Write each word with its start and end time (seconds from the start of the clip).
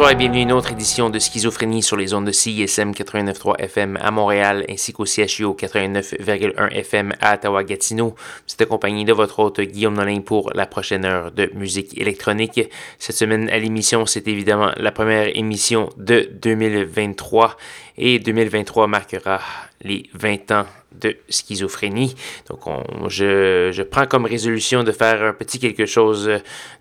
Bonsoir 0.00 0.12
et 0.12 0.16
bienvenue 0.16 0.38
à 0.38 0.42
une 0.44 0.52
autre 0.52 0.72
édition 0.72 1.10
de 1.10 1.18
Schizophrénie 1.18 1.82
sur 1.82 1.94
les 1.94 2.14
ondes 2.14 2.24
de 2.24 2.32
CISM 2.32 2.92
89.3 2.92 3.56
FM 3.58 3.98
à 4.00 4.10
Montréal 4.10 4.64
ainsi 4.70 4.94
qu'au 4.94 5.04
CHU 5.04 5.44
89.1 5.44 6.70
FM 6.70 7.12
à 7.20 7.34
Ottawa-Gatineau. 7.34 8.14
C'est 8.46 8.62
accompagné 8.62 9.04
de 9.04 9.12
votre 9.12 9.40
hôte 9.40 9.60
Guillaume 9.60 9.92
Nolin 9.92 10.22
pour 10.22 10.52
la 10.54 10.64
prochaine 10.64 11.04
heure 11.04 11.32
de 11.32 11.50
musique 11.54 12.00
électronique. 12.00 12.62
Cette 12.98 13.16
semaine 13.16 13.50
à 13.50 13.58
l'émission, 13.58 14.06
c'est 14.06 14.26
évidemment 14.26 14.70
la 14.78 14.90
première 14.90 15.36
émission 15.36 15.90
de 15.98 16.30
2023 16.32 17.58
et 17.98 18.18
2023 18.20 18.86
marquera 18.86 19.40
les 19.82 20.04
20 20.14 20.50
ans 20.52 20.66
de 20.92 21.16
schizophrénie. 21.28 22.14
Donc, 22.48 22.60
je, 23.08 23.70
je, 23.72 23.82
prends 23.82 24.06
comme 24.06 24.26
résolution 24.26 24.82
de 24.82 24.92
faire 24.92 25.22
un 25.22 25.32
petit 25.32 25.58
quelque 25.58 25.86
chose 25.86 26.30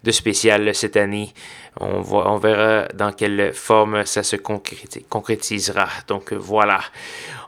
de 0.03 0.11
spécial 0.11 0.73
cette 0.73 0.97
année. 0.97 1.33
On, 1.79 2.01
on 2.11 2.37
verra 2.37 2.87
dans 2.93 3.11
quelle 3.11 3.53
forme 3.53 4.05
ça 4.05 4.23
se 4.23 4.35
concrétisera. 4.35 5.87
Donc, 6.07 6.33
voilà. 6.33 6.81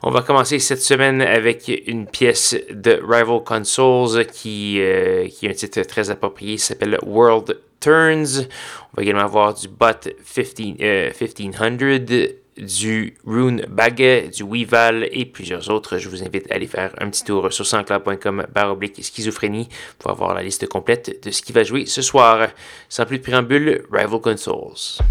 On 0.03 0.11
va 0.11 0.21
commencer 0.21 0.59
cette 0.59 0.81
semaine 0.81 1.21
avec 1.21 1.71
une 1.87 2.07
pièce 2.07 2.55
de 2.69 3.01
Rival 3.03 3.43
Consoles 3.43 4.25
qui, 4.27 4.77
euh, 4.79 5.27
qui 5.27 5.47
a 5.47 5.51
un 5.51 5.53
titre 5.53 5.81
très 5.81 6.09
approprié, 6.09 6.57
s'appelle 6.57 6.97
World 7.05 7.59
Turns. 7.79 8.47
On 8.93 8.97
va 8.97 9.03
également 9.03 9.23
avoir 9.23 9.53
du 9.53 9.67
Bot 9.67 10.07
15, 10.33 10.55
1500 10.55 12.40
du 12.57 13.15
Rune 13.25 13.65
Bag, 13.69 14.29
du 14.31 14.43
Weval 14.43 15.07
et 15.11 15.25
plusieurs 15.25 15.69
autres. 15.69 15.97
Je 15.97 16.09
vous 16.09 16.23
invite 16.23 16.51
à 16.51 16.55
aller 16.55 16.67
faire 16.67 16.93
un 16.99 17.09
petit 17.09 17.23
tour 17.23 17.51
sur 17.51 17.65
sanscloud.com 17.65 18.47
baroblique 18.53 19.03
schizophrénie 19.03 19.69
pour 19.99 20.11
avoir 20.11 20.33
la 20.33 20.43
liste 20.43 20.67
complète 20.67 21.23
de 21.25 21.31
ce 21.31 21.41
qui 21.41 21.53
va 21.53 21.63
jouer 21.63 21.85
ce 21.85 22.01
soir. 22.01 22.49
Sans 22.89 23.05
plus 23.05 23.19
de 23.19 23.23
préambule, 23.23 23.83
Rival 23.91 24.19
Consoles. 24.21 25.01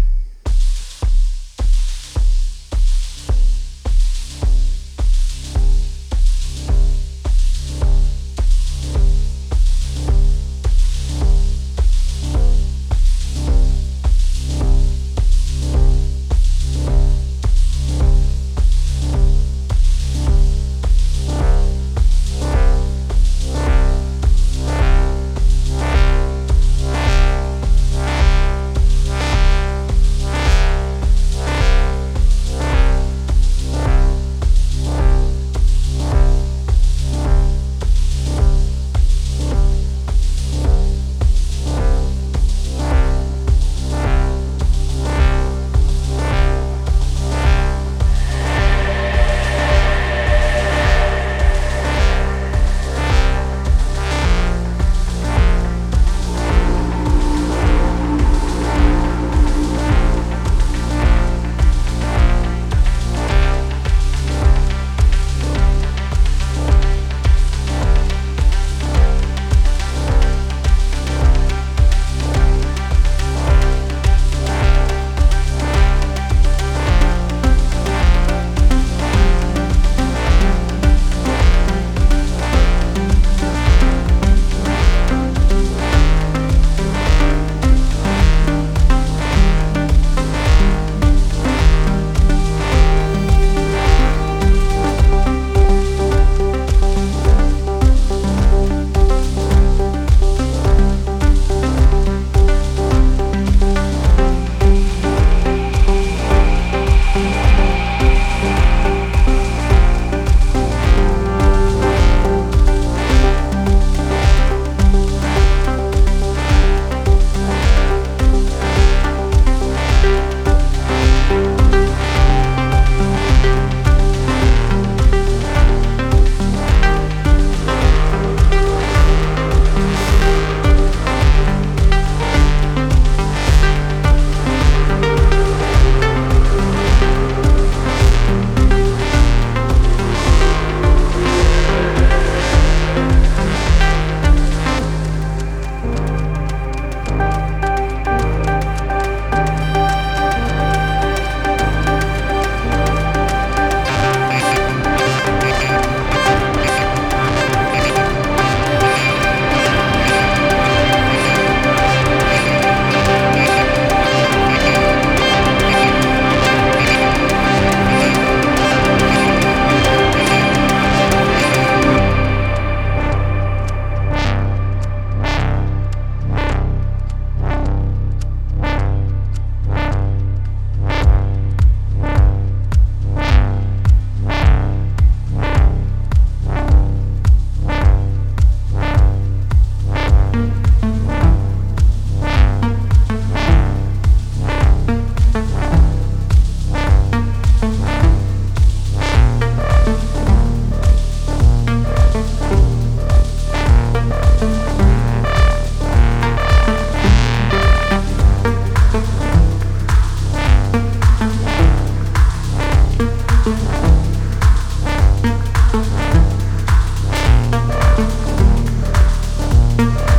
Bye. 219.81 220.10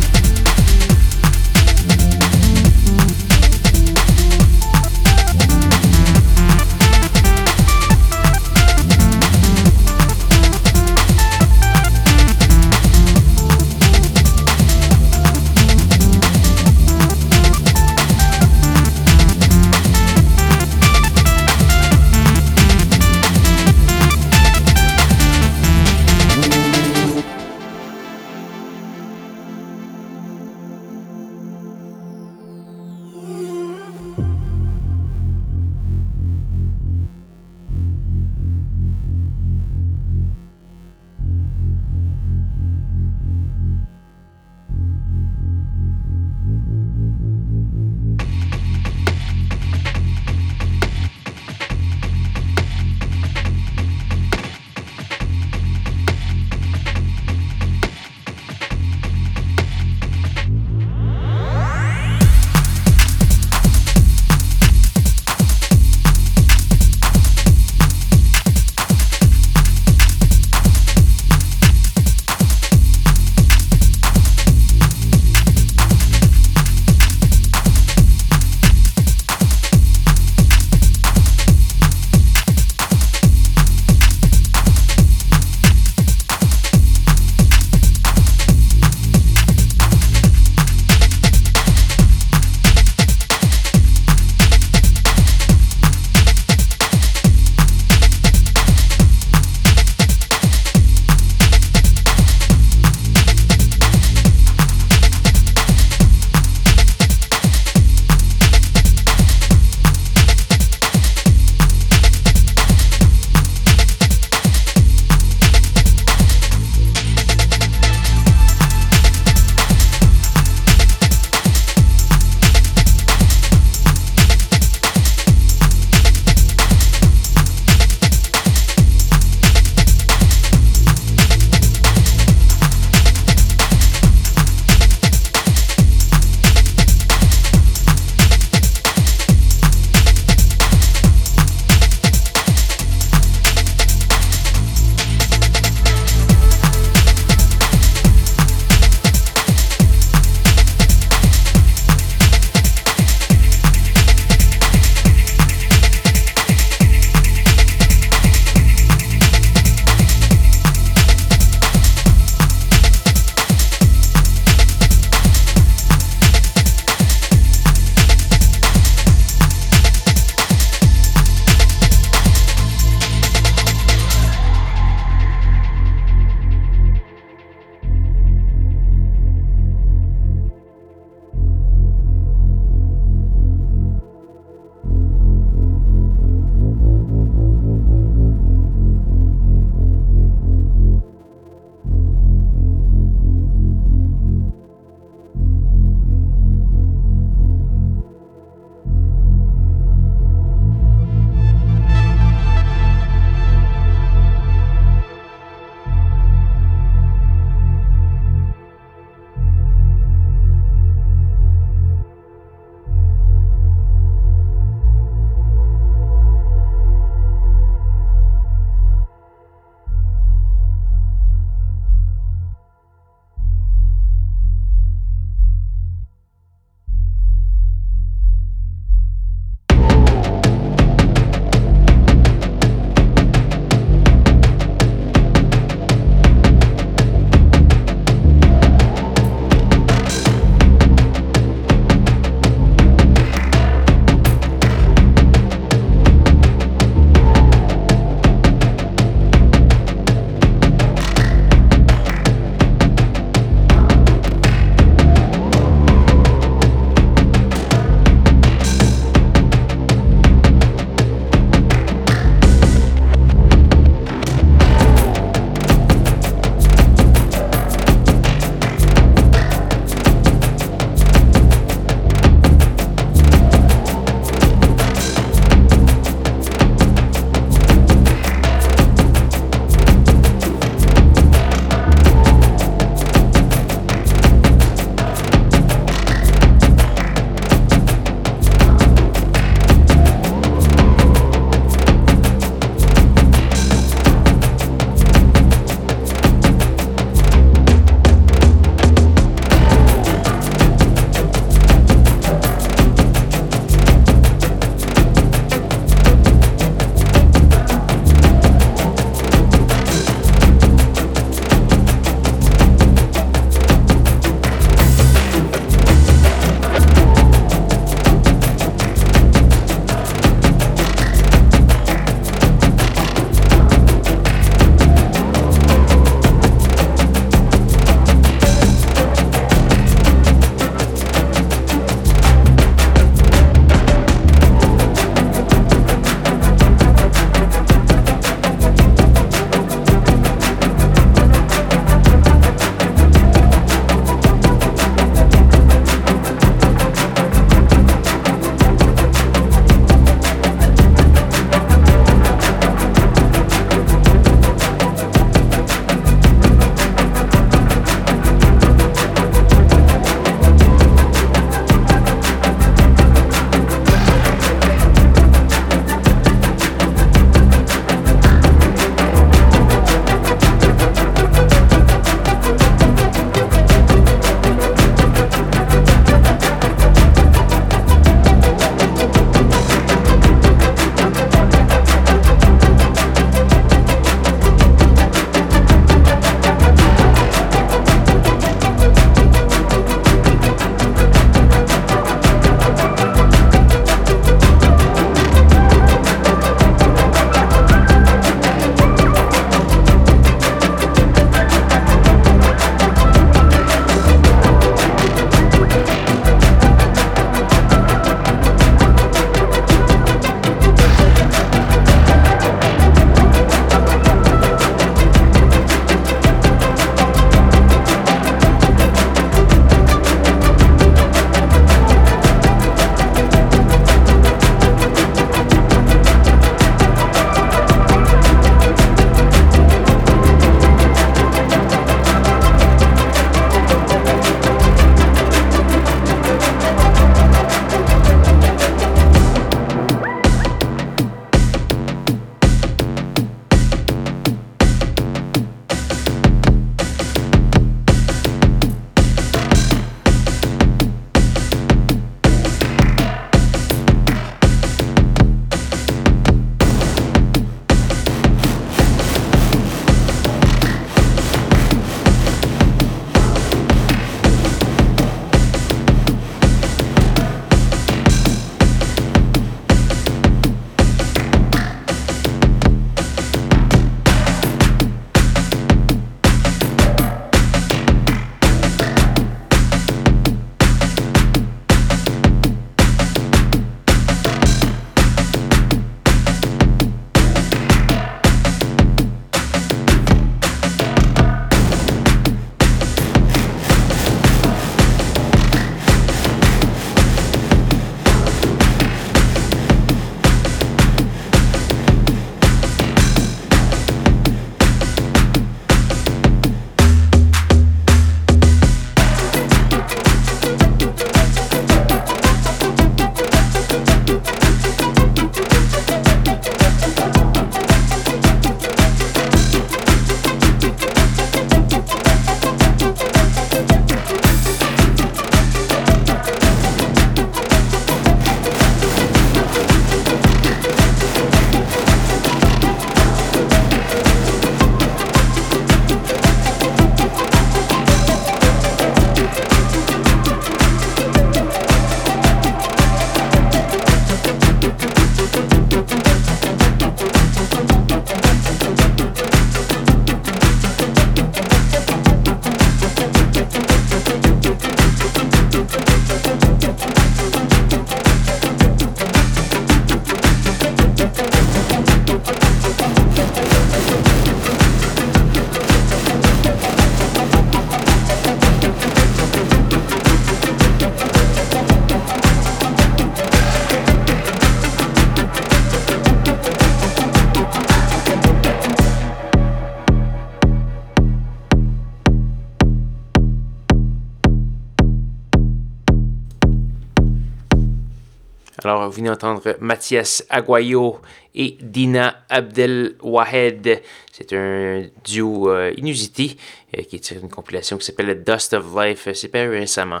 Venez 588.96 589.10
d'entendre 589.10 589.56
Mathias 589.60 590.24
Aguayo 590.30 591.02
et 591.34 591.58
Dina 591.60 592.24
Abdelwahed. 592.30 593.82
C'est 594.10 594.32
un 594.32 594.86
duo 595.04 595.50
euh, 595.50 595.70
inusité 595.76 596.38
euh, 596.74 596.82
qui 596.82 596.96
est 596.96 597.10
une 597.10 597.28
compilation 597.28 597.76
qui 597.76 597.84
s'appelle 597.84 598.24
Dust 598.24 598.54
of 598.54 598.64
Life. 598.74 599.06
C'est 599.12 599.28
paru 599.28 599.50
récemment. 599.50 600.00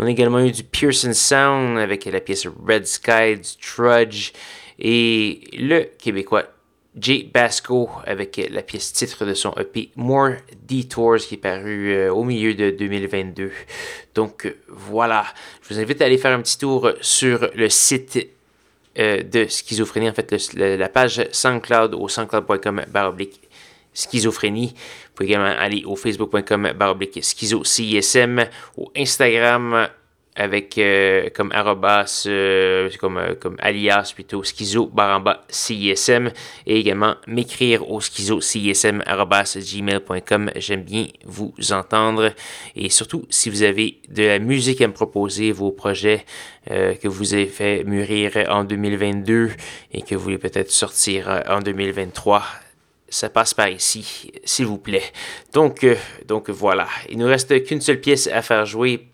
On 0.00 0.06
a 0.06 0.10
également 0.10 0.40
eu 0.40 0.50
du 0.50 0.64
Pearson 0.64 1.12
Sound 1.12 1.78
avec 1.78 2.04
la 2.06 2.18
pièce 2.18 2.48
Red 2.66 2.84
Sky, 2.84 3.36
du 3.36 3.64
Trudge 3.64 4.32
et 4.80 5.42
le 5.52 5.84
Québécois 5.96 6.46
Jay 6.98 7.28
Basco 7.32 7.88
avec 8.04 8.40
la 8.50 8.62
pièce 8.62 8.92
titre 8.92 9.24
de 9.24 9.34
son 9.34 9.54
EP 9.58 9.90
More 9.96 10.32
Detours 10.68 11.16
qui 11.16 11.36
est 11.36 11.38
paru 11.38 11.92
euh, 11.92 12.12
au 12.12 12.22
milieu 12.24 12.54
de 12.54 12.70
2022. 12.70 13.50
Donc 14.14 14.54
voilà, 14.68 15.24
je 15.62 15.72
vous 15.72 15.80
invite 15.80 16.02
à 16.02 16.04
aller 16.04 16.18
faire 16.18 16.36
un 16.36 16.42
petit 16.42 16.58
tour 16.58 16.90
sur 17.00 17.50
le 17.54 17.68
site 17.70 18.28
euh, 18.98 19.22
de 19.22 19.46
schizophrénie, 19.46 20.10
en 20.10 20.12
fait 20.12 20.54
la 20.54 20.88
page 20.90 21.26
SoundCloud 21.32 21.94
au 21.94 22.08
soundcloud.com 22.08 22.82
baroblique 22.88 23.40
schizophrénie. 23.94 24.74
Vous 24.74 25.12
pouvez 25.14 25.30
également 25.30 25.46
aller 25.46 25.84
au 25.84 25.96
facebook.com 25.96 26.72
baroblique 26.76 27.22
Instagram 28.96 29.88
avec 30.34 30.78
euh, 30.78 31.28
comme 31.34 31.52
arrobas, 31.52 32.24
euh, 32.26 32.88
comme, 32.98 33.18
euh, 33.18 33.34
comme 33.34 33.56
alias 33.58 34.12
plutôt, 34.14 34.42
schizo 34.42 34.86
baramba 34.86 35.44
CISM 35.48 36.30
et 36.66 36.78
également 36.78 37.16
m'écrire 37.26 37.90
au 37.90 38.00
schizo 38.00 38.40
CISM 38.40 39.02
gmail.com. 39.02 40.50
J'aime 40.56 40.82
bien 40.82 41.06
vous 41.24 41.52
entendre 41.70 42.32
et 42.76 42.88
surtout 42.88 43.26
si 43.28 43.50
vous 43.50 43.62
avez 43.62 43.98
de 44.08 44.24
la 44.24 44.38
musique 44.38 44.80
à 44.80 44.88
me 44.88 44.92
proposer, 44.92 45.52
vos 45.52 45.70
projets 45.70 46.24
que 46.66 47.08
vous 47.08 47.34
avez 47.34 47.46
fait 47.46 47.82
mûrir 47.84 48.32
en 48.48 48.64
2022 48.64 49.50
et 49.92 50.02
que 50.02 50.14
vous 50.14 50.22
voulez 50.22 50.38
peut-être 50.38 50.70
sortir 50.70 51.42
en 51.48 51.58
2023 51.58 52.42
ça 53.08 53.28
passe 53.28 53.52
par 53.52 53.68
ici, 53.68 54.32
s'il 54.44 54.64
vous 54.64 54.78
plaît. 54.78 55.02
Donc, 55.52 55.86
donc 56.26 56.48
voilà, 56.48 56.88
il 57.10 57.18
nous 57.18 57.26
reste 57.26 57.62
qu'une 57.64 57.82
seule 57.82 58.00
pièce 58.00 58.26
à 58.26 58.40
faire 58.40 58.64
jouer 58.64 59.11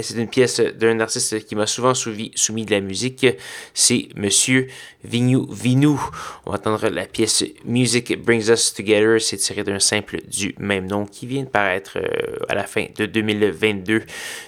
c'est 0.00 0.14
une 0.14 0.28
pièce 0.28 0.58
d'un 0.60 1.00
artiste 1.00 1.44
qui 1.44 1.54
m'a 1.54 1.66
souvent 1.66 1.92
soumis, 1.92 2.30
de 2.64 2.70
la 2.70 2.80
musique. 2.80 3.26
C'est 3.74 4.08
Monsieur 4.16 4.68
Vignou 5.04 5.46
Vinou. 5.50 6.00
On 6.46 6.50
va 6.50 6.56
entendre 6.56 6.88
la 6.88 7.04
pièce 7.04 7.44
Music 7.66 8.18
Brings 8.22 8.50
Us 8.50 8.72
Together. 8.72 9.20
C'est 9.20 9.36
tiré 9.36 9.64
d'un 9.64 9.78
simple 9.78 10.18
du 10.26 10.54
même 10.58 10.86
nom 10.86 11.04
qui 11.04 11.26
vient 11.26 11.42
de 11.42 11.48
paraître 11.48 11.98
euh, 11.98 12.36
à 12.48 12.54
la 12.54 12.64
fin 12.64 12.86
de 12.96 13.04
2022. 13.04 14.02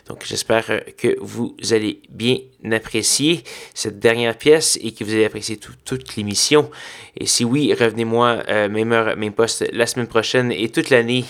Donc 0.08 0.24
j'espère 0.24 0.82
que 0.96 1.14
vous 1.20 1.54
allez 1.72 2.00
bien 2.08 2.38
apprécier 2.72 3.44
cette 3.74 3.98
dernière 3.98 4.38
pièce 4.38 4.78
et 4.82 4.92
que 4.92 5.04
vous 5.04 5.12
allez 5.12 5.26
apprécier 5.26 5.58
toute 5.58 6.16
l'émission. 6.16 6.70
Et 7.18 7.26
si 7.26 7.44
oui, 7.44 7.74
revenez-moi 7.74 8.44
euh, 8.48 8.68
même 8.70 8.92
heure, 8.92 9.14
même 9.18 9.34
poste 9.34 9.66
la 9.74 9.86
semaine 9.86 10.08
prochaine 10.08 10.50
et 10.52 10.70
toute 10.70 10.88
l'année 10.88 11.26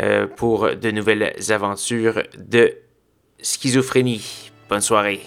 euh, 0.00 0.26
pour 0.26 0.74
de 0.74 0.90
nouvelles 0.90 1.34
aventures 1.50 2.22
de 2.38 2.78
Schizophrénie. 3.44 4.50
Bonne 4.70 4.80
soirée. 4.80 5.20